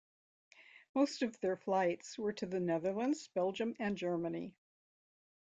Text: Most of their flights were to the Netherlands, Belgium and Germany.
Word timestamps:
Most 0.95 1.21
of 1.21 1.39
their 1.41 1.55
flights 1.55 2.17
were 2.17 2.33
to 2.33 2.47
the 2.47 2.59
Netherlands, 2.59 3.27
Belgium 3.35 3.75
and 3.77 3.95
Germany. 3.95 4.55